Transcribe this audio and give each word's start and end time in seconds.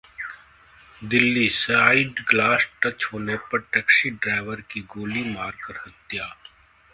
Delhi 1.01 1.49
side 1.55 2.23
glass 2.29 2.67
touch 2.83 3.05
होने 3.13 3.35
पर 3.51 3.59
taxi 3.73 4.09
driver 4.17 4.61
की 4.71 4.81
गोली 4.95 5.23
मारकर 5.33 5.81
हत्या 5.85 6.33